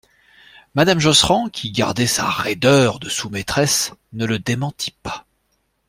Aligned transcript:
Madame 0.73 0.97
Josserand, 0.99 1.47
qui 1.49 1.69
gardait 1.69 2.07
sa 2.07 2.27
raideur 2.27 2.97
de 2.97 3.07
sous-maîtresse, 3.07 3.93
ne 4.13 4.25
le 4.25 4.39
démentit 4.39 4.95
pas. 5.03 5.27